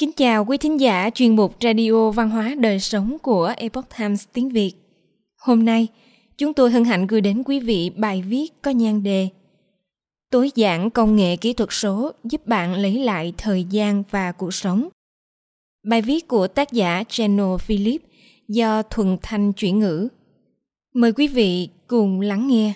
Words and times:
Kính 0.00 0.12
chào 0.12 0.44
quý 0.44 0.58
thính 0.58 0.80
giả 0.80 1.10
chuyên 1.14 1.36
mục 1.36 1.56
Radio 1.60 2.10
Văn 2.10 2.30
hóa 2.30 2.54
Đời 2.58 2.80
Sống 2.80 3.16
của 3.22 3.52
Epoch 3.56 3.84
Times 3.98 4.24
tiếng 4.32 4.48
Việt. 4.48 4.72
Hôm 5.40 5.64
nay, 5.64 5.88
chúng 6.38 6.54
tôi 6.54 6.70
hân 6.70 6.84
hạnh 6.84 7.06
gửi 7.06 7.20
đến 7.20 7.42
quý 7.46 7.60
vị 7.60 7.90
bài 7.96 8.22
viết 8.22 8.62
có 8.62 8.70
nhan 8.70 9.02
đề 9.02 9.28
Tối 10.30 10.50
giản 10.54 10.90
công 10.90 11.16
nghệ 11.16 11.36
kỹ 11.36 11.52
thuật 11.52 11.68
số 11.72 12.12
giúp 12.24 12.46
bạn 12.46 12.74
lấy 12.74 12.98
lại 12.98 13.32
thời 13.36 13.64
gian 13.64 14.02
và 14.10 14.32
cuộc 14.32 14.54
sống. 14.54 14.88
Bài 15.86 16.02
viết 16.02 16.28
của 16.28 16.48
tác 16.48 16.72
giả 16.72 17.04
Channel 17.08 17.56
Philip 17.58 18.02
do 18.48 18.82
Thuần 18.82 19.16
Thanh 19.22 19.52
chuyển 19.52 19.78
ngữ. 19.78 20.08
Mời 20.94 21.12
quý 21.12 21.28
vị 21.28 21.68
cùng 21.86 22.20
lắng 22.20 22.48
nghe. 22.48 22.72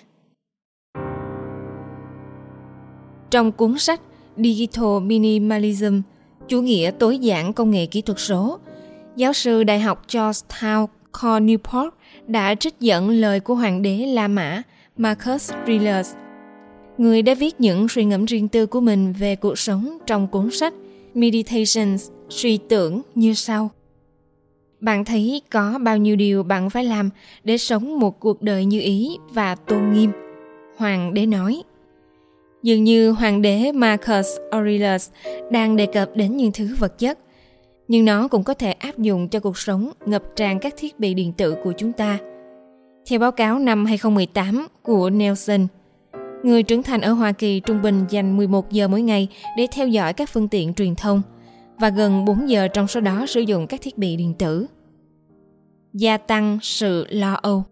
Trong 3.31 3.51
cuốn 3.51 3.77
sách 3.77 4.01
Digital 4.37 4.99
Minimalism, 5.01 6.01
chủ 6.47 6.61
nghĩa 6.61 6.91
tối 6.99 7.17
giản 7.17 7.53
công 7.53 7.71
nghệ 7.71 7.85
kỹ 7.85 8.01
thuật 8.01 8.19
số, 8.19 8.59
giáo 9.15 9.33
sư 9.33 9.63
Đại 9.63 9.79
học 9.79 10.01
Georgetown 10.07 10.87
Core 11.11 11.39
Newport 11.39 11.89
đã 12.27 12.55
trích 12.55 12.79
dẫn 12.79 13.09
lời 13.09 13.39
của 13.39 13.55
Hoàng 13.55 13.81
đế 13.81 13.97
La 13.97 14.27
Mã 14.27 14.61
Marcus 14.97 15.51
Aurelius, 15.51 16.13
người 16.97 17.21
đã 17.21 17.33
viết 17.33 17.61
những 17.61 17.87
suy 17.87 18.05
ngẫm 18.05 18.25
riêng 18.25 18.47
tư 18.47 18.65
của 18.65 18.81
mình 18.81 19.13
về 19.13 19.35
cuộc 19.35 19.59
sống 19.59 19.97
trong 20.05 20.27
cuốn 20.27 20.51
sách 20.51 20.73
Meditations, 21.13 22.09
suy 22.29 22.57
tưởng 22.57 23.01
như 23.15 23.33
sau. 23.33 23.69
Bạn 24.79 25.05
thấy 25.05 25.41
có 25.51 25.79
bao 25.83 25.97
nhiêu 25.97 26.15
điều 26.15 26.43
bạn 26.43 26.69
phải 26.69 26.83
làm 26.83 27.09
để 27.43 27.57
sống 27.57 27.99
một 27.99 28.19
cuộc 28.19 28.41
đời 28.41 28.65
như 28.65 28.81
ý 28.81 29.17
và 29.29 29.55
tôn 29.55 29.93
nghiêm? 29.93 30.11
Hoàng 30.77 31.13
đế 31.13 31.25
nói. 31.25 31.63
Dường 32.65 32.83
như 32.83 33.11
hoàng 33.11 33.41
đế 33.41 33.71
Marcus 33.71 34.27
Aurelius 34.51 35.09
đang 35.51 35.75
đề 35.75 35.85
cập 35.85 36.09
đến 36.15 36.37
những 36.37 36.51
thứ 36.51 36.75
vật 36.79 36.99
chất, 36.99 37.19
nhưng 37.87 38.05
nó 38.05 38.27
cũng 38.27 38.43
có 38.43 38.53
thể 38.53 38.71
áp 38.71 38.97
dụng 38.97 39.29
cho 39.29 39.39
cuộc 39.39 39.57
sống 39.57 39.91
ngập 40.05 40.23
tràn 40.35 40.59
các 40.59 40.73
thiết 40.77 40.99
bị 40.99 41.13
điện 41.13 41.33
tử 41.33 41.55
của 41.63 41.73
chúng 41.77 41.91
ta. 41.91 42.19
Theo 43.09 43.19
báo 43.19 43.31
cáo 43.31 43.59
năm 43.59 43.85
2018 43.85 44.67
của 44.83 45.09
Nelson, 45.09 45.67
người 46.43 46.63
trưởng 46.63 46.83
thành 46.83 47.01
ở 47.01 47.13
Hoa 47.13 47.31
Kỳ 47.31 47.59
trung 47.59 47.81
bình 47.81 48.05
dành 48.09 48.37
11 48.37 48.71
giờ 48.71 48.87
mỗi 48.87 49.01
ngày 49.01 49.27
để 49.57 49.67
theo 49.71 49.87
dõi 49.87 50.13
các 50.13 50.29
phương 50.29 50.47
tiện 50.47 50.73
truyền 50.73 50.95
thông 50.95 51.21
và 51.77 51.89
gần 51.89 52.25
4 52.25 52.49
giờ 52.49 52.67
trong 52.67 52.87
số 52.87 52.99
đó 52.99 53.25
sử 53.27 53.41
dụng 53.41 53.67
các 53.67 53.81
thiết 53.81 53.97
bị 53.97 54.15
điện 54.15 54.33
tử. 54.39 54.67
Gia 55.93 56.17
tăng 56.17 56.59
sự 56.61 57.05
lo 57.09 57.33
âu 57.33 57.63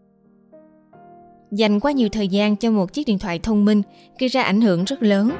Dành 1.56 1.80
quá 1.80 1.92
nhiều 1.92 2.10
thời 2.10 2.28
gian 2.28 2.56
cho 2.56 2.72
một 2.72 2.94
chiếc 2.94 3.08
điện 3.08 3.20
thoại 3.20 3.40
thông 3.40 3.66
minh 3.66 3.82
gây 4.20 4.28
ra 4.28 4.44
ảnh 4.44 4.62
hưởng 4.62 4.84
rất 4.84 5.04
lớn. 5.04 5.32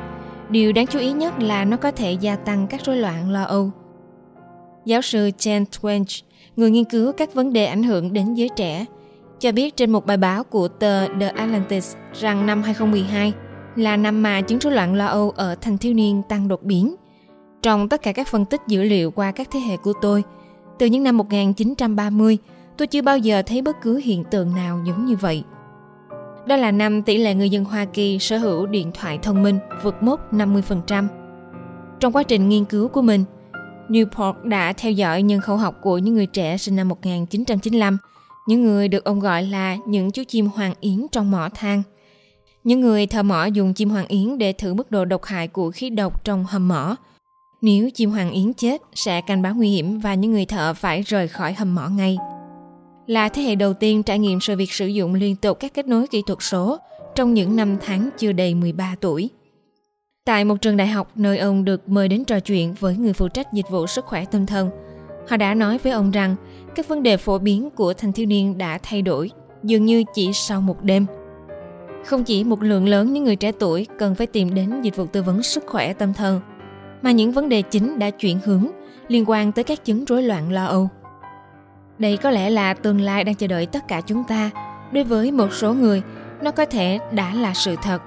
Điều 0.50 0.74
đáng 0.74 0.88
chú 0.88 1.00
ý 1.00 1.12
nhất 1.12 1.40
là 1.40 1.66
nó 1.66 1.78
có 1.78 1.92
thể 1.92 2.12
gia 2.12 2.36
tăng 2.36 2.68
các 2.68 2.82
rối 2.86 2.98
loạn 2.98 3.32
lo 3.32 3.44
âu. 3.44 3.72
Giáo 4.86 5.02
sư 5.02 5.30
Jen 5.38 5.66
Twenge, 5.66 6.22
người 6.56 6.72
nghiên 6.72 6.84
cứu 6.84 7.12
các 7.12 7.34
vấn 7.34 7.54
đề 7.54 7.66
ảnh 7.66 7.84
hưởng 7.84 8.14
đến 8.14 8.34
giới 8.34 8.50
trẻ, 8.56 8.86
cho 9.40 9.52
biết 9.52 9.78
trên 9.78 9.92
một 9.92 10.06
bài 10.06 10.18
báo 10.18 10.44
của 10.44 10.68
tờ 10.68 11.08
The 11.20 11.28
Atlantic 11.28 11.84
rằng 12.14 12.46
năm 12.46 12.64
2012 12.64 13.34
là 13.76 13.98
năm 13.98 14.24
mà 14.24 14.42
chứng 14.42 14.60
rối 14.60 14.74
loạn 14.74 14.96
lo 14.96 15.06
âu 15.06 15.30
ở 15.30 15.56
thanh 15.62 15.78
thiếu 15.78 15.94
niên 15.94 16.22
tăng 16.30 16.48
đột 16.48 16.64
biến. 16.64 16.96
Trong 17.62 17.90
tất 17.90 18.02
cả 18.02 18.12
các 18.12 18.28
phân 18.28 18.46
tích 18.46 18.62
dữ 18.68 18.84
liệu 18.84 19.12
qua 19.12 19.32
các 19.32 19.48
thế 19.52 19.60
hệ 19.60 19.78
của 19.78 19.94
tôi, 20.02 20.24
từ 20.80 20.86
những 20.86 21.04
năm 21.04 21.18
1930, 21.18 22.38
tôi 22.78 22.88
chưa 22.88 23.02
bao 23.02 23.18
giờ 23.18 23.42
thấy 23.46 23.62
bất 23.62 23.82
cứ 23.82 24.02
hiện 24.04 24.24
tượng 24.32 24.56
nào 24.56 24.80
giống 24.86 25.06
như 25.06 25.16
vậy. 25.16 25.44
Đó 26.48 26.56
là 26.56 26.72
năm 26.72 27.02
tỷ 27.02 27.18
lệ 27.18 27.34
người 27.34 27.50
dân 27.50 27.66
Hoa 27.66 27.86
Kỳ 27.86 28.20
sở 28.20 28.38
hữu 28.38 28.66
điện 28.66 28.92
thoại 28.94 29.20
thông 29.22 29.44
minh 29.44 29.60
vượt 29.84 30.04
mốc 30.04 30.34
50%. 30.34 31.08
Trong 32.00 32.14
quá 32.14 32.24
trình 32.24 32.50
nghiên 32.50 32.66
cứu 32.66 32.88
của 32.88 33.02
mình, 33.02 33.26
Newport 33.90 34.34
đã 34.44 34.74
theo 34.74 34.92
dõi 34.92 35.22
nhân 35.22 35.42
khẩu 35.42 35.58
học 35.58 35.76
của 35.82 35.98
những 35.98 36.14
người 36.14 36.26
trẻ 36.26 36.58
sinh 36.58 36.76
năm 36.76 36.90
1995, 36.90 37.98
những 38.48 38.64
người 38.64 38.88
được 38.88 39.04
ông 39.04 39.20
gọi 39.20 39.44
là 39.44 39.78
những 39.86 40.12
chú 40.12 40.24
chim 40.28 40.50
hoàng 40.56 40.74
yến 40.80 41.08
trong 41.12 41.32
mỏ 41.32 41.50
than. 41.56 41.84
Những 42.64 42.82
người 42.82 43.08
thợ 43.08 43.24
mỏ 43.24 43.46
dùng 43.46 43.74
chim 43.74 43.90
hoàng 43.90 44.08
yến 44.08 44.38
để 44.38 44.54
thử 44.54 44.74
mức 44.74 44.92
độ 44.92 45.06
độc 45.06 45.24
hại 45.24 45.48
của 45.48 45.72
khí 45.72 45.90
độc 45.90 46.26
trong 46.26 46.46
hầm 46.46 46.68
mỏ. 46.68 46.96
Nếu 47.62 47.90
chim 47.90 48.12
hoàng 48.12 48.32
yến 48.32 48.54
chết 48.54 48.82
sẽ 48.94 49.22
cảnh 49.22 49.42
báo 49.42 49.56
nguy 49.56 49.70
hiểm 49.70 50.00
và 50.00 50.14
những 50.14 50.32
người 50.32 50.46
thợ 50.46 50.74
phải 50.74 51.02
rời 51.02 51.28
khỏi 51.28 51.54
hầm 51.54 51.76
mỏ 51.76 51.90
ngay 51.90 52.18
là 53.08 53.30
thế 53.30 53.42
hệ 53.42 53.56
đầu 53.56 53.74
tiên 53.74 54.04
trải 54.04 54.20
nghiệm 54.20 54.40
sự 54.40 54.56
việc 54.56 54.72
sử 54.72 54.88
dụng 54.88 55.16
liên 55.16 55.36
tục 55.36 55.60
các 55.60 55.74
kết 55.74 55.88
nối 55.88 56.08
kỹ 56.08 56.22
thuật 56.28 56.40
số 56.42 56.78
trong 57.16 57.34
những 57.34 57.56
năm 57.56 57.78
tháng 57.82 58.10
chưa 58.18 58.32
đầy 58.32 58.56
13 58.56 58.96
tuổi. 59.02 59.30
Tại 60.26 60.46
một 60.46 60.62
trường 60.62 60.78
đại 60.78 60.88
học 60.88 61.12
nơi 61.16 61.38
ông 61.38 61.66
được 61.66 61.90
mời 61.90 62.08
đến 62.08 62.26
trò 62.26 62.40
chuyện 62.40 62.74
với 62.80 62.98
người 62.98 63.14
phụ 63.14 63.28
trách 63.28 63.54
dịch 63.54 63.70
vụ 63.70 63.88
sức 63.88 64.06
khỏe 64.06 64.26
tâm 64.26 64.46
thần, 64.46 64.70
họ 65.28 65.38
đã 65.38 65.54
nói 65.54 65.78
với 65.78 65.92
ông 65.92 66.12
rằng 66.12 66.36
các 66.76 66.88
vấn 66.88 67.04
đề 67.04 67.18
phổ 67.18 67.38
biến 67.38 67.70
của 67.70 67.94
thanh 67.94 68.14
thiếu 68.14 68.26
niên 68.26 68.58
đã 68.58 68.78
thay 68.84 69.02
đổi 69.02 69.32
dường 69.64 69.86
như 69.86 70.04
chỉ 70.14 70.34
sau 70.34 70.62
một 70.62 70.84
đêm. 70.84 71.06
Không 72.06 72.24
chỉ 72.24 72.44
một 72.44 72.64
lượng 72.64 72.88
lớn 72.88 73.14
những 73.14 73.24
người 73.24 73.36
trẻ 73.36 73.52
tuổi 73.60 73.88
cần 74.00 74.16
phải 74.16 74.28
tìm 74.28 74.54
đến 74.54 74.82
dịch 74.82 74.96
vụ 74.96 75.06
tư 75.06 75.24
vấn 75.24 75.44
sức 75.44 75.64
khỏe 75.68 75.94
tâm 75.94 76.14
thần, 76.14 76.42
mà 77.02 77.12
những 77.12 77.32
vấn 77.32 77.50
đề 77.50 77.62
chính 77.62 78.00
đã 78.00 78.10
chuyển 78.10 78.40
hướng 78.46 78.68
liên 79.08 79.24
quan 79.28 79.52
tới 79.52 79.64
các 79.64 79.86
chứng 79.86 80.06
rối 80.06 80.24
loạn 80.24 80.52
lo 80.52 80.66
âu. 80.66 80.90
Đây 82.00 82.18
có 82.18 82.32
lẽ 82.32 82.50
là 82.50 82.74
tương 82.74 83.02
lai 83.02 83.24
đang 83.24 83.36
chờ 83.36 83.48
đợi 83.48 83.66
tất 83.66 83.88
cả 83.88 84.02
chúng 84.02 84.24
ta. 84.24 84.50
Đối 84.92 85.04
với 85.04 85.32
một 85.32 85.54
số 85.54 85.74
người, 85.74 86.02
nó 86.42 86.52
có 86.52 86.66
thể 86.66 87.00
đã 87.12 87.34
là 87.34 87.54
sự 87.54 87.76
thật. 87.84 88.02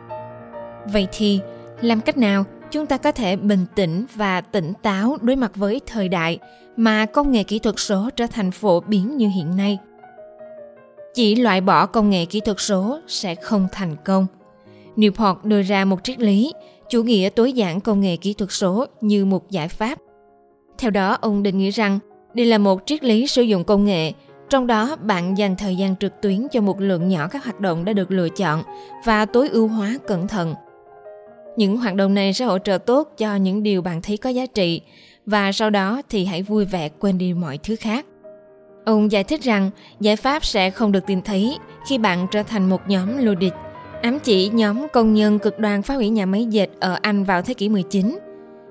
Vậy 0.92 1.06
thì, 1.12 1.40
làm 1.80 2.00
cách 2.00 2.16
nào 2.16 2.44
chúng 2.70 2.86
ta 2.86 2.96
có 2.96 3.12
thể 3.12 3.36
bình 3.36 3.66
tĩnh 3.74 4.06
và 4.14 4.40
tỉnh 4.40 4.72
táo 4.82 5.16
đối 5.22 5.36
mặt 5.36 5.52
với 5.54 5.80
thời 5.86 6.08
đại 6.08 6.38
mà 6.76 7.06
công 7.06 7.32
nghệ 7.32 7.42
kỹ 7.42 7.58
thuật 7.58 7.74
số 7.78 8.10
trở 8.16 8.26
thành 8.26 8.50
phổ 8.50 8.80
biến 8.80 9.16
như 9.16 9.28
hiện 9.28 9.56
nay? 9.56 9.78
Chỉ 11.14 11.34
loại 11.34 11.60
bỏ 11.60 11.86
công 11.86 12.10
nghệ 12.10 12.24
kỹ 12.24 12.40
thuật 12.40 12.60
số 12.60 12.98
sẽ 13.06 13.34
không 13.34 13.68
thành 13.72 13.96
công. 14.04 14.26
Newport 14.96 15.36
đưa 15.42 15.62
ra 15.62 15.84
một 15.84 16.04
triết 16.04 16.20
lý, 16.20 16.52
chủ 16.90 17.02
nghĩa 17.02 17.28
tối 17.28 17.52
giản 17.52 17.80
công 17.80 18.00
nghệ 18.00 18.16
kỹ 18.16 18.34
thuật 18.34 18.52
số 18.52 18.86
như 19.00 19.24
một 19.24 19.50
giải 19.50 19.68
pháp. 19.68 19.98
Theo 20.78 20.90
đó, 20.90 21.18
ông 21.20 21.42
định 21.42 21.58
nghĩa 21.58 21.70
rằng 21.70 21.98
đây 22.36 22.46
là 22.46 22.58
một 22.58 22.82
triết 22.86 23.04
lý 23.04 23.26
sử 23.26 23.42
dụng 23.42 23.64
công 23.64 23.84
nghệ, 23.84 24.12
trong 24.50 24.66
đó 24.66 24.96
bạn 24.96 25.38
dành 25.38 25.56
thời 25.56 25.76
gian 25.76 25.96
trực 25.96 26.12
tuyến 26.22 26.46
cho 26.52 26.60
một 26.60 26.80
lượng 26.80 27.08
nhỏ 27.08 27.28
các 27.28 27.44
hoạt 27.44 27.60
động 27.60 27.84
đã 27.84 27.92
được 27.92 28.10
lựa 28.10 28.28
chọn 28.28 28.62
và 29.04 29.24
tối 29.24 29.48
ưu 29.48 29.68
hóa 29.68 29.98
cẩn 30.06 30.28
thận. 30.28 30.54
Những 31.56 31.76
hoạt 31.76 31.94
động 31.94 32.14
này 32.14 32.32
sẽ 32.32 32.44
hỗ 32.44 32.58
trợ 32.58 32.78
tốt 32.78 33.08
cho 33.18 33.36
những 33.36 33.62
điều 33.62 33.82
bạn 33.82 34.02
thấy 34.02 34.16
có 34.16 34.30
giá 34.30 34.46
trị 34.46 34.80
và 35.26 35.52
sau 35.52 35.70
đó 35.70 36.02
thì 36.08 36.24
hãy 36.24 36.42
vui 36.42 36.64
vẻ 36.64 36.88
quên 36.88 37.18
đi 37.18 37.32
mọi 37.32 37.58
thứ 37.58 37.76
khác. 37.76 38.06
Ông 38.84 39.12
giải 39.12 39.24
thích 39.24 39.42
rằng 39.42 39.70
giải 40.00 40.16
pháp 40.16 40.44
sẽ 40.44 40.70
không 40.70 40.92
được 40.92 41.06
tìm 41.06 41.22
thấy 41.22 41.58
khi 41.88 41.98
bạn 41.98 42.26
trở 42.30 42.42
thành 42.42 42.70
một 42.70 42.80
nhóm 42.88 43.18
lô 43.18 43.34
địch, 43.34 43.54
ám 44.02 44.18
chỉ 44.18 44.48
nhóm 44.48 44.86
công 44.92 45.14
nhân 45.14 45.38
cực 45.38 45.58
đoan 45.58 45.82
phá 45.82 45.94
hủy 45.94 46.08
nhà 46.08 46.26
máy 46.26 46.44
dệt 46.44 46.68
ở 46.80 46.98
Anh 47.02 47.24
vào 47.24 47.42
thế 47.42 47.54
kỷ 47.54 47.68
19 47.68 48.18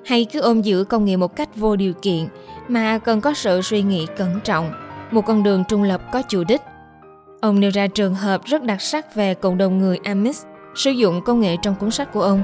hay 0.05 0.25
cứ 0.25 0.39
ôm 0.39 0.61
giữ 0.61 0.83
công 0.83 1.05
nghệ 1.05 1.17
một 1.17 1.35
cách 1.35 1.55
vô 1.55 1.75
điều 1.75 1.93
kiện 1.93 2.27
mà 2.67 2.97
cần 2.97 3.21
có 3.21 3.33
sự 3.33 3.61
suy 3.61 3.81
nghĩ 3.81 4.07
cẩn 4.17 4.39
trọng, 4.43 4.71
một 5.11 5.21
con 5.21 5.43
đường 5.43 5.63
trung 5.67 5.83
lập 5.83 6.01
có 6.13 6.21
chủ 6.21 6.43
đích. 6.43 6.61
Ông 7.41 7.59
nêu 7.59 7.71
ra 7.73 7.87
trường 7.87 8.15
hợp 8.15 8.41
rất 8.45 8.63
đặc 8.63 8.81
sắc 8.81 9.15
về 9.15 9.33
cộng 9.33 9.57
đồng 9.57 9.77
người 9.77 9.99
Amish 10.03 10.45
sử 10.75 10.91
dụng 10.91 11.21
công 11.25 11.39
nghệ 11.39 11.55
trong 11.61 11.75
cuốn 11.75 11.91
sách 11.91 12.13
của 12.13 12.21
ông. 12.21 12.43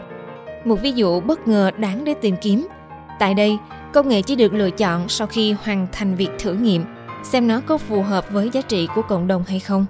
Một 0.65 0.81
ví 0.81 0.91
dụ 0.91 1.19
bất 1.19 1.47
ngờ 1.47 1.71
đáng 1.77 2.03
để 2.03 2.13
tìm 2.13 2.35
kiếm. 2.41 2.67
Tại 3.19 3.33
đây, 3.33 3.57
công 3.93 4.09
nghệ 4.09 4.21
chỉ 4.21 4.35
được 4.35 4.53
lựa 4.53 4.69
chọn 4.69 5.09
sau 5.09 5.27
khi 5.27 5.51
hoàn 5.51 5.87
thành 5.91 6.15
việc 6.15 6.29
thử 6.39 6.53
nghiệm, 6.53 6.83
xem 7.23 7.47
nó 7.47 7.61
có 7.67 7.77
phù 7.77 8.01
hợp 8.01 8.25
với 8.31 8.49
giá 8.53 8.61
trị 8.61 8.87
của 8.95 9.01
cộng 9.01 9.27
đồng 9.27 9.43
hay 9.47 9.59
không. 9.59 9.85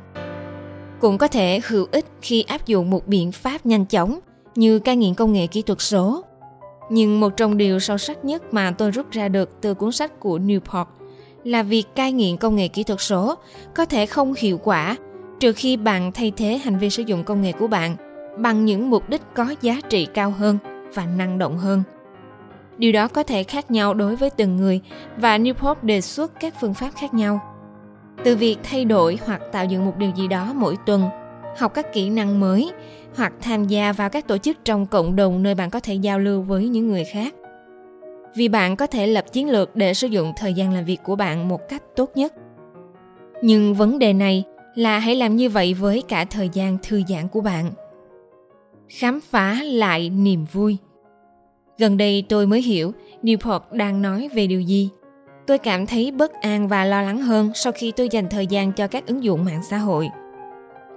Cũng 1.00 1.18
có 1.18 1.28
thể 1.28 1.59
hữu 1.68 1.88
ích 1.92 2.06
khi 2.22 2.42
áp 2.42 2.66
dụng 2.66 2.90
một 2.90 3.08
biện 3.08 3.32
pháp 3.32 3.66
nhanh 3.66 3.85
chóng 3.85 4.20
như 4.56 4.79
cai 4.79 4.96
nghiện 4.96 5.14
công 5.14 5.34
nghệ 5.34 5.47
kỹ 5.47 5.62
thuật 5.62 5.82
số 5.82 6.24
nhưng 6.93 7.20
một 7.20 7.38
trong 7.38 7.58
điều 7.58 7.79
sâu 7.79 7.97
sắc 7.97 8.26
nhất 8.26 8.53
mà 8.53 8.72
tôi 8.72 8.91
rút 8.91 9.11
ra 9.11 9.28
được 9.28 9.61
từ 9.61 9.73
cuốn 9.73 9.91
sách 9.91 10.20
của 10.20 10.40
Newport 10.40 10.85
là 11.43 11.64
việc 11.64 11.84
cai 11.96 12.11
nghiện 12.11 12.38
công 12.38 12.55
nghệ 12.55 12.67
kỹ 12.67 12.84
thuật 12.84 13.02
số 13.02 13.35
có 13.76 13.85
thể 13.85 14.05
không 14.05 14.34
hiệu 14.38 14.59
quả 14.64 14.96
trừ 15.40 15.53
khi 15.53 15.78
bạn 15.78 16.11
thay 16.11 16.32
thế 16.38 16.58
hành 16.64 16.78
vi 16.78 16.90
sử 16.90 17.03
dụng 17.03 17.23
công 17.23 17.41
nghệ 17.41 17.52
của 17.52 17.67
bạn 17.67 17.96
bằng 18.38 18.66
những 18.66 18.90
mục 18.90 19.09
đích 19.09 19.22
có 19.34 19.55
giá 19.61 19.79
trị 19.90 20.08
cao 20.14 20.32
hơn 20.32 20.58
và 20.93 21.05
năng 21.05 21.38
động 21.38 21.58
hơn. 21.58 21.84
Điều 22.78 22.91
đó 22.91 23.08
có 23.08 23.23
thể 23.23 23.43
khác 23.43 23.72
nhau 23.72 23.93
đối 23.93 24.16
với 24.16 24.29
từng 24.29 24.58
người 24.58 24.82
và 25.17 25.38
Newport 25.38 25.76
đề 25.82 26.02
xuất 26.02 26.40
các 26.40 26.53
phương 26.61 26.73
pháp 26.73 26.90
khác 26.96 27.14
nhau. 27.14 27.40
Từ 28.23 28.35
việc 28.35 28.58
thay 28.64 28.85
đổi 28.85 29.20
hoặc 29.26 29.41
tạo 29.52 29.66
dựng 29.66 29.85
một 29.85 29.97
điều 29.97 30.11
gì 30.16 30.28
đó 30.28 30.53
mỗi 30.55 30.76
tuần, 30.85 31.09
học 31.58 31.73
các 31.73 31.93
kỹ 31.93 32.09
năng 32.09 32.40
mới 32.40 32.72
hoặc 33.16 33.34
tham 33.41 33.67
gia 33.67 33.91
vào 33.91 34.09
các 34.09 34.28
tổ 34.28 34.37
chức 34.37 34.58
trong 34.66 34.85
cộng 34.85 35.16
đồng 35.16 35.43
nơi 35.43 35.55
bạn 35.55 35.69
có 35.69 35.79
thể 35.79 35.93
giao 35.93 36.19
lưu 36.19 36.41
với 36.41 36.67
những 36.67 36.87
người 36.87 37.03
khác 37.03 37.34
vì 38.35 38.47
bạn 38.47 38.75
có 38.75 38.87
thể 38.87 39.08
lập 39.08 39.25
chiến 39.31 39.49
lược 39.49 39.75
để 39.75 39.93
sử 39.93 40.08
dụng 40.08 40.34
thời 40.37 40.53
gian 40.53 40.73
làm 40.73 40.85
việc 40.85 40.99
của 41.03 41.16
bạn 41.16 41.47
một 41.47 41.61
cách 41.69 41.84
tốt 41.96 42.11
nhất 42.16 42.34
nhưng 43.41 43.73
vấn 43.73 43.99
đề 43.99 44.13
này 44.13 44.43
là 44.75 44.99
hãy 44.99 45.16
làm 45.16 45.35
như 45.35 45.49
vậy 45.49 45.73
với 45.73 46.03
cả 46.08 46.25
thời 46.25 46.49
gian 46.53 46.78
thư 46.84 47.02
giãn 47.08 47.28
của 47.28 47.41
bạn 47.41 47.72
khám 48.90 49.19
phá 49.22 49.57
lại 49.64 50.09
niềm 50.09 50.46
vui 50.52 50.78
Gần 51.81 51.97
đây 51.97 52.23
tôi 52.29 52.47
mới 52.47 52.61
hiểu 52.61 52.93
Newport 53.23 53.59
đang 53.72 54.02
nói 54.02 54.29
về 54.34 54.47
điều 54.47 54.61
gì. 54.61 54.90
Tôi 55.47 55.57
cảm 55.57 55.85
thấy 55.85 56.11
bất 56.11 56.34
an 56.34 56.67
và 56.67 56.85
lo 56.85 57.02
lắng 57.02 57.22
hơn 57.22 57.52
sau 57.55 57.73
khi 57.73 57.91
tôi 57.91 58.09
dành 58.11 58.29
thời 58.29 58.47
gian 58.47 58.72
cho 58.72 58.87
các 58.87 59.07
ứng 59.07 59.23
dụng 59.23 59.46
mạng 59.46 59.61
xã 59.69 59.78
hội. 59.78 60.09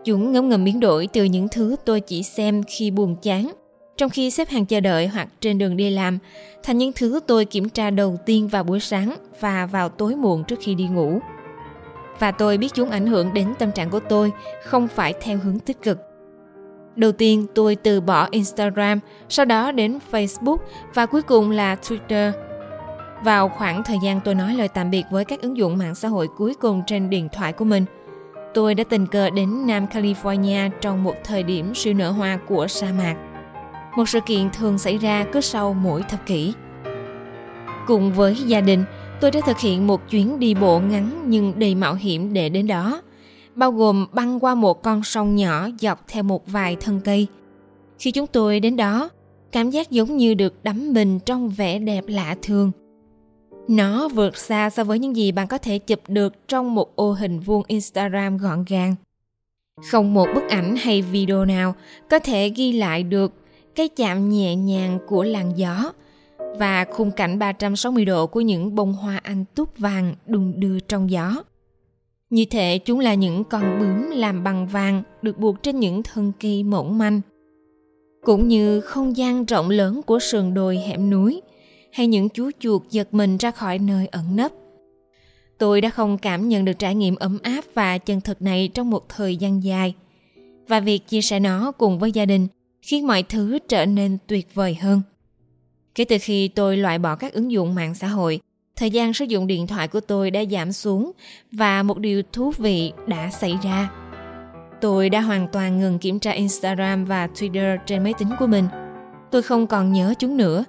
Chúng 0.04 0.32
ngấm 0.32 0.48
ngầm 0.48 0.64
biến 0.64 0.80
đổi 0.80 1.08
từ 1.12 1.24
những 1.24 1.48
thứ 1.48 1.76
tôi 1.84 2.00
chỉ 2.00 2.22
xem 2.22 2.62
khi 2.68 2.90
buồn 2.90 3.16
chán, 3.22 3.52
trong 3.96 4.10
khi 4.10 4.30
xếp 4.30 4.48
hàng 4.48 4.66
chờ 4.66 4.80
đợi 4.80 5.06
hoặc 5.06 5.28
trên 5.40 5.58
đường 5.58 5.76
đi 5.76 5.90
làm, 5.90 6.18
thành 6.62 6.78
những 6.78 6.92
thứ 6.92 7.20
tôi 7.26 7.44
kiểm 7.44 7.68
tra 7.68 7.90
đầu 7.90 8.16
tiên 8.26 8.48
vào 8.48 8.64
buổi 8.64 8.80
sáng 8.80 9.16
và 9.40 9.66
vào 9.66 9.88
tối 9.88 10.16
muộn 10.16 10.44
trước 10.44 10.56
khi 10.60 10.74
đi 10.74 10.84
ngủ. 10.84 11.18
Và 12.18 12.30
tôi 12.30 12.58
biết 12.58 12.74
chúng 12.74 12.90
ảnh 12.90 13.06
hưởng 13.06 13.34
đến 13.34 13.54
tâm 13.58 13.72
trạng 13.72 13.90
của 13.90 14.00
tôi, 14.00 14.32
không 14.64 14.88
phải 14.88 15.14
theo 15.20 15.38
hướng 15.38 15.58
tích 15.58 15.82
cực. 15.82 15.98
Đầu 16.96 17.12
tiên 17.12 17.46
tôi 17.54 17.76
từ 17.76 18.00
bỏ 18.00 18.28
Instagram, 18.30 19.00
sau 19.28 19.44
đó 19.44 19.72
đến 19.72 19.98
Facebook 20.10 20.56
và 20.94 21.06
cuối 21.06 21.22
cùng 21.22 21.50
là 21.50 21.76
Twitter. 21.82 22.32
Vào 23.24 23.48
khoảng 23.48 23.82
thời 23.84 23.98
gian 24.02 24.20
tôi 24.24 24.34
nói 24.34 24.54
lời 24.54 24.68
tạm 24.68 24.90
biệt 24.90 25.04
với 25.10 25.24
các 25.24 25.42
ứng 25.42 25.56
dụng 25.56 25.78
mạng 25.78 25.94
xã 25.94 26.08
hội 26.08 26.28
cuối 26.36 26.54
cùng 26.60 26.82
trên 26.86 27.10
điện 27.10 27.28
thoại 27.32 27.52
của 27.52 27.64
mình, 27.64 27.84
tôi 28.54 28.74
đã 28.74 28.84
tình 28.84 29.06
cờ 29.06 29.30
đến 29.30 29.66
Nam 29.66 29.86
California 29.86 30.70
trong 30.80 31.04
một 31.04 31.14
thời 31.24 31.42
điểm 31.42 31.74
siêu 31.74 31.94
nở 31.94 32.10
hoa 32.10 32.38
của 32.48 32.66
sa 32.68 32.92
mạc. 32.98 33.16
Một 33.96 34.08
sự 34.08 34.20
kiện 34.20 34.50
thường 34.50 34.78
xảy 34.78 34.98
ra 34.98 35.26
cứ 35.32 35.40
sau 35.40 35.74
mỗi 35.74 36.02
thập 36.02 36.26
kỷ. 36.26 36.52
Cùng 37.86 38.12
với 38.12 38.34
gia 38.34 38.60
đình, 38.60 38.84
tôi 39.20 39.30
đã 39.30 39.40
thực 39.46 39.58
hiện 39.58 39.86
một 39.86 40.10
chuyến 40.10 40.38
đi 40.38 40.54
bộ 40.54 40.80
ngắn 40.80 41.22
nhưng 41.26 41.58
đầy 41.58 41.74
mạo 41.74 41.94
hiểm 41.94 42.32
để 42.32 42.48
đến 42.48 42.66
đó– 42.66 43.02
bao 43.54 43.72
gồm 43.72 44.06
băng 44.12 44.40
qua 44.40 44.54
một 44.54 44.82
con 44.82 45.04
sông 45.04 45.36
nhỏ 45.36 45.68
dọc 45.80 46.04
theo 46.08 46.22
một 46.22 46.46
vài 46.46 46.76
thân 46.80 47.00
cây. 47.04 47.26
Khi 47.98 48.10
chúng 48.10 48.26
tôi 48.26 48.60
đến 48.60 48.76
đó, 48.76 49.08
cảm 49.52 49.70
giác 49.70 49.90
giống 49.90 50.16
như 50.16 50.34
được 50.34 50.64
đắm 50.64 50.92
mình 50.92 51.18
trong 51.20 51.48
vẻ 51.48 51.78
đẹp 51.78 52.04
lạ 52.06 52.36
thường. 52.42 52.72
Nó 53.68 54.08
vượt 54.08 54.36
xa 54.36 54.70
so 54.70 54.84
với 54.84 54.98
những 54.98 55.16
gì 55.16 55.32
bạn 55.32 55.46
có 55.46 55.58
thể 55.58 55.78
chụp 55.78 56.00
được 56.08 56.48
trong 56.48 56.74
một 56.74 56.96
ô 56.96 57.12
hình 57.12 57.40
vuông 57.40 57.62
Instagram 57.66 58.38
gọn 58.38 58.64
gàng. 58.68 58.94
Không 59.90 60.14
một 60.14 60.28
bức 60.34 60.48
ảnh 60.48 60.76
hay 60.76 61.02
video 61.02 61.44
nào 61.44 61.74
có 62.10 62.18
thể 62.18 62.48
ghi 62.48 62.72
lại 62.72 63.02
được 63.02 63.32
cái 63.74 63.88
chạm 63.88 64.30
nhẹ 64.30 64.56
nhàng 64.56 64.98
của 65.06 65.22
làn 65.22 65.52
gió 65.56 65.92
và 66.58 66.84
khung 66.84 67.10
cảnh 67.10 67.38
360 67.38 68.04
độ 68.04 68.26
của 68.26 68.40
những 68.40 68.74
bông 68.74 68.92
hoa 68.92 69.20
anh 69.22 69.44
túc 69.54 69.78
vàng 69.78 70.14
đùng 70.26 70.60
đưa 70.60 70.80
trong 70.80 71.10
gió. 71.10 71.42
Như 72.30 72.44
thể 72.50 72.78
chúng 72.78 73.00
là 73.00 73.14
những 73.14 73.44
con 73.44 73.78
bướm 73.80 74.10
làm 74.10 74.44
bằng 74.44 74.66
vàng 74.66 75.02
được 75.22 75.38
buộc 75.38 75.62
trên 75.62 75.80
những 75.80 76.02
thân 76.02 76.32
cây 76.40 76.62
mỏng 76.62 76.98
manh. 76.98 77.20
Cũng 78.24 78.48
như 78.48 78.80
không 78.80 79.16
gian 79.16 79.44
rộng 79.44 79.70
lớn 79.70 80.02
của 80.02 80.18
sườn 80.18 80.54
đồi 80.54 80.78
hẻm 80.78 81.10
núi 81.10 81.42
hay 81.94 82.06
những 82.06 82.28
chú 82.28 82.50
chuột 82.58 82.82
giật 82.90 83.14
mình 83.14 83.36
ra 83.36 83.50
khỏi 83.50 83.78
nơi 83.78 84.06
ẩn 84.06 84.36
nấp. 84.36 84.52
Tôi 85.58 85.80
đã 85.80 85.90
không 85.90 86.18
cảm 86.18 86.48
nhận 86.48 86.64
được 86.64 86.78
trải 86.78 86.94
nghiệm 86.94 87.16
ấm 87.16 87.38
áp 87.42 87.64
và 87.74 87.98
chân 87.98 88.20
thực 88.20 88.42
này 88.42 88.70
trong 88.74 88.90
một 88.90 89.08
thời 89.08 89.36
gian 89.36 89.64
dài. 89.64 89.94
Và 90.68 90.80
việc 90.80 91.08
chia 91.08 91.22
sẻ 91.22 91.40
nó 91.40 91.72
cùng 91.72 91.98
với 91.98 92.12
gia 92.12 92.26
đình 92.26 92.48
khiến 92.82 93.06
mọi 93.06 93.22
thứ 93.22 93.58
trở 93.68 93.86
nên 93.86 94.18
tuyệt 94.26 94.54
vời 94.54 94.74
hơn. 94.74 95.02
Kể 95.94 96.04
từ 96.04 96.16
khi 96.20 96.48
tôi 96.48 96.76
loại 96.76 96.98
bỏ 96.98 97.16
các 97.16 97.32
ứng 97.32 97.52
dụng 97.52 97.74
mạng 97.74 97.94
xã 97.94 98.06
hội, 98.06 98.40
thời 98.76 98.90
gian 98.90 99.12
sử 99.12 99.24
dụng 99.24 99.46
điện 99.46 99.66
thoại 99.66 99.88
của 99.88 100.00
tôi 100.00 100.30
đã 100.30 100.44
giảm 100.50 100.72
xuống 100.72 101.12
và 101.52 101.82
một 101.82 101.98
điều 101.98 102.22
thú 102.32 102.52
vị 102.58 102.92
đã 103.06 103.30
xảy 103.30 103.54
ra. 103.62 103.90
Tôi 104.80 105.10
đã 105.10 105.20
hoàn 105.20 105.48
toàn 105.52 105.80
ngừng 105.80 105.98
kiểm 105.98 106.18
tra 106.18 106.30
Instagram 106.30 107.04
và 107.04 107.26
Twitter 107.26 107.78
trên 107.86 108.04
máy 108.04 108.14
tính 108.18 108.28
của 108.38 108.46
mình. 108.46 108.64
Tôi 109.30 109.42
không 109.42 109.66
còn 109.66 109.92
nhớ 109.92 110.14
chúng 110.18 110.36
nữa. 110.36 110.64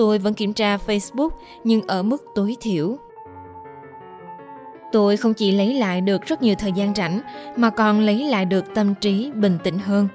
Tôi 0.00 0.18
vẫn 0.18 0.34
kiểm 0.34 0.52
tra 0.52 0.76
Facebook 0.86 1.30
nhưng 1.64 1.82
ở 1.86 2.02
mức 2.02 2.24
tối 2.34 2.56
thiểu. 2.60 2.98
Tôi 4.92 5.16
không 5.16 5.34
chỉ 5.34 5.52
lấy 5.52 5.74
lại 5.74 6.00
được 6.00 6.22
rất 6.22 6.42
nhiều 6.42 6.54
thời 6.58 6.72
gian 6.72 6.94
rảnh 6.94 7.20
mà 7.56 7.70
còn 7.70 8.00
lấy 8.00 8.24
lại 8.24 8.44
được 8.44 8.64
tâm 8.74 8.94
trí 9.00 9.32
bình 9.34 9.58
tĩnh 9.64 9.78
hơn. 9.78 10.08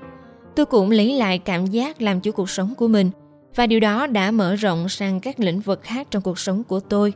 Tôi 0.55 0.65
cũng 0.65 0.91
lấy 0.91 1.13
lại 1.13 1.39
cảm 1.39 1.65
giác 1.65 2.01
làm 2.01 2.21
chủ 2.21 2.31
cuộc 2.31 2.49
sống 2.49 2.73
của 2.75 2.87
mình– 2.87 3.11
và 3.55 3.67
điều 3.67 3.79
đó 3.79 4.07
đã 4.07 4.31
mở 4.31 4.55
rộng 4.55 4.89
sang 4.89 5.19
các 5.19 5.39
lĩnh 5.39 5.59
vực 5.59 5.79
khác 5.83 6.07
trong 6.11 6.21
cuộc 6.21 6.39
sống 6.39 6.63
của 6.63 6.79
tôi. 6.79 7.13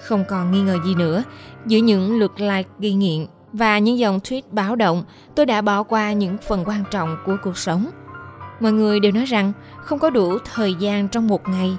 Không 0.00 0.24
còn 0.28 0.52
nghi 0.52 0.60
ngờ 0.60 0.78
gì 0.84 0.94
nữa, 0.94 1.22
giữa 1.66 1.78
những 1.78 2.18
lượt 2.18 2.40
like 2.40 2.68
ghi 2.78 2.92
nghiện 2.92 3.26
và 3.52 3.78
những 3.78 3.98
dòng 3.98 4.18
tweet 4.18 4.42
báo 4.50 4.76
động, 4.76 5.04
tôi 5.34 5.46
đã 5.46 5.62
bỏ 5.62 5.82
qua 5.82 6.12
những 6.12 6.36
phần 6.48 6.64
quan 6.66 6.84
trọng 6.90 7.16
của 7.26 7.36
cuộc 7.42 7.58
sống. 7.58 7.86
Mọi 8.60 8.72
người 8.72 9.00
đều 9.00 9.12
nói 9.12 9.24
rằng 9.24 9.52
không 9.76 9.98
có 9.98 10.10
đủ 10.10 10.38
thời 10.54 10.74
gian 10.74 11.08
trong 11.08 11.26
một 11.26 11.48
ngày, 11.48 11.70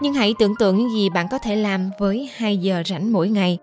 nhưng 0.00 0.14
hãy 0.14 0.34
tưởng 0.38 0.54
tượng 0.58 0.76
những 0.76 0.90
gì 0.90 1.10
bạn 1.10 1.26
có 1.30 1.38
thể 1.38 1.56
làm 1.56 1.90
với 1.98 2.30
2 2.36 2.58
giờ 2.58 2.82
rảnh 2.86 3.12
mỗi 3.12 3.28
ngày. 3.28 3.58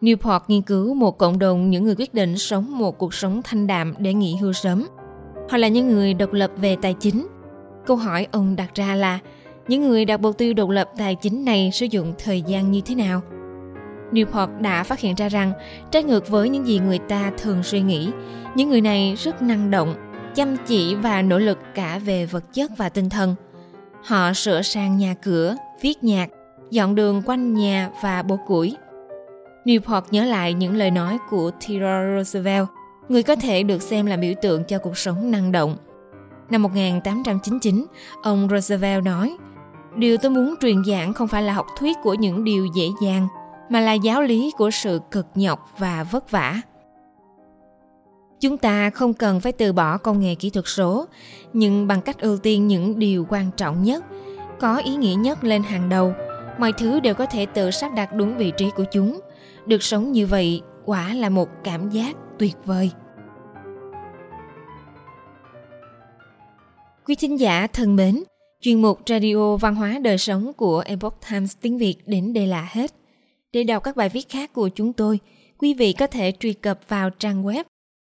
Newport 0.00 0.40
nghiên 0.48 0.62
cứu 0.62 0.94
một 0.94 1.18
cộng 1.18 1.38
đồng 1.38 1.70
những 1.70 1.84
người 1.84 1.94
quyết 1.98 2.14
định 2.14 2.38
sống 2.38 2.78
một 2.78 2.98
cuộc 2.98 3.14
sống 3.14 3.40
thanh 3.44 3.66
đạm 3.66 3.94
để 3.98 4.14
nghỉ 4.14 4.36
hưu 4.36 4.52
sớm. 4.52 4.86
Họ 5.50 5.58
là 5.58 5.68
những 5.68 5.88
người 5.88 6.14
độc 6.14 6.32
lập 6.32 6.50
về 6.56 6.76
tài 6.82 6.94
chính, 6.94 7.26
Câu 7.88 7.96
hỏi 7.96 8.26
ông 8.30 8.56
đặt 8.56 8.74
ra 8.74 8.94
là 8.94 9.18
những 9.68 9.88
người 9.88 10.04
đặt 10.04 10.20
mục 10.20 10.38
tiêu 10.38 10.54
độc 10.54 10.70
lập 10.70 10.90
tài 10.96 11.14
chính 11.14 11.44
này 11.44 11.70
sử 11.72 11.86
dụng 11.86 12.12
thời 12.24 12.42
gian 12.42 12.70
như 12.70 12.80
thế 12.80 12.94
nào? 12.94 13.22
Newport 14.12 14.60
đã 14.60 14.82
phát 14.82 15.00
hiện 15.00 15.14
ra 15.14 15.28
rằng, 15.28 15.52
trái 15.90 16.02
ngược 16.02 16.28
với 16.28 16.48
những 16.48 16.66
gì 16.66 16.78
người 16.78 16.98
ta 16.98 17.32
thường 17.38 17.62
suy 17.62 17.80
nghĩ, 17.80 18.10
những 18.54 18.70
người 18.70 18.80
này 18.80 19.14
rất 19.18 19.42
năng 19.42 19.70
động, 19.70 19.94
chăm 20.38 20.56
chỉ 20.66 20.94
và 20.94 21.22
nỗ 21.22 21.38
lực 21.38 21.58
cả 21.74 22.00
về 22.04 22.26
vật 22.26 22.54
chất 22.54 22.70
và 22.76 22.88
tinh 22.88 23.10
thần. 23.10 23.34
Họ 24.04 24.32
sửa 24.32 24.62
sang 24.62 24.98
nhà 24.98 25.14
cửa, 25.22 25.56
viết 25.80 26.04
nhạc, 26.04 26.28
dọn 26.70 26.94
đường 26.94 27.22
quanh 27.26 27.54
nhà 27.54 27.90
và 28.02 28.22
bổ 28.22 28.38
củi. 28.46 28.76
Newport 29.64 30.02
nhớ 30.10 30.24
lại 30.24 30.54
những 30.54 30.76
lời 30.76 30.90
nói 30.90 31.18
của 31.30 31.50
Theodore 31.60 32.16
Roosevelt, 32.16 32.66
người 33.08 33.22
có 33.22 33.36
thể 33.36 33.62
được 33.62 33.82
xem 33.82 34.06
là 34.06 34.16
biểu 34.16 34.34
tượng 34.42 34.64
cho 34.64 34.78
cuộc 34.78 34.98
sống 34.98 35.30
năng 35.30 35.52
động, 35.52 35.76
Năm 36.50 36.62
1899, 36.62 37.86
ông 38.22 38.48
Roosevelt 38.50 39.04
nói, 39.04 39.36
Điều 39.96 40.16
tôi 40.16 40.30
muốn 40.30 40.54
truyền 40.60 40.84
giảng 40.84 41.12
không 41.12 41.28
phải 41.28 41.42
là 41.42 41.52
học 41.52 41.66
thuyết 41.78 41.96
của 42.02 42.14
những 42.14 42.44
điều 42.44 42.66
dễ 42.74 42.86
dàng, 43.02 43.28
mà 43.68 43.80
là 43.80 43.92
giáo 43.92 44.22
lý 44.22 44.52
của 44.58 44.70
sự 44.70 45.00
cực 45.10 45.26
nhọc 45.34 45.72
và 45.78 46.06
vất 46.10 46.30
vả. 46.30 46.60
Chúng 48.40 48.58
ta 48.58 48.90
không 48.90 49.14
cần 49.14 49.40
phải 49.40 49.52
từ 49.52 49.72
bỏ 49.72 49.98
công 49.98 50.20
nghệ 50.20 50.34
kỹ 50.34 50.50
thuật 50.50 50.66
số, 50.68 51.06
nhưng 51.52 51.86
bằng 51.86 52.02
cách 52.02 52.20
ưu 52.20 52.38
tiên 52.38 52.66
những 52.66 52.98
điều 52.98 53.26
quan 53.28 53.50
trọng 53.56 53.82
nhất, 53.82 54.04
có 54.60 54.76
ý 54.76 54.96
nghĩa 54.96 55.14
nhất 55.14 55.44
lên 55.44 55.62
hàng 55.62 55.88
đầu, 55.88 56.12
mọi 56.58 56.72
thứ 56.72 57.00
đều 57.00 57.14
có 57.14 57.26
thể 57.26 57.46
tự 57.46 57.70
sắp 57.70 57.92
đặt 57.96 58.12
đúng 58.14 58.36
vị 58.36 58.52
trí 58.56 58.70
của 58.76 58.84
chúng. 58.92 59.20
Được 59.66 59.82
sống 59.82 60.12
như 60.12 60.26
vậy 60.26 60.62
quả 60.84 61.14
là 61.14 61.28
một 61.28 61.48
cảm 61.64 61.90
giác 61.90 62.16
tuyệt 62.38 62.56
vời. 62.64 62.90
Quý 67.06 67.14
thính 67.14 67.40
giả 67.40 67.66
thân 67.66 67.96
mến, 67.96 68.22
chuyên 68.60 68.82
mục 68.82 69.00
Radio 69.06 69.56
Văn 69.56 69.74
hóa 69.74 69.98
Đời 70.02 70.18
Sống 70.18 70.52
của 70.52 70.82
Epoch 70.86 71.18
Times 71.30 71.56
tiếng 71.60 71.78
Việt 71.78 71.96
đến 72.06 72.32
đây 72.32 72.46
là 72.46 72.68
hết. 72.70 72.94
Để 73.52 73.64
đọc 73.64 73.82
các 73.82 73.96
bài 73.96 74.08
viết 74.08 74.28
khác 74.28 74.52
của 74.52 74.68
chúng 74.68 74.92
tôi, 74.92 75.18
quý 75.58 75.74
vị 75.74 75.92
có 75.92 76.06
thể 76.06 76.32
truy 76.40 76.52
cập 76.52 76.80
vào 76.88 77.10
trang 77.10 77.44
web 77.44 77.64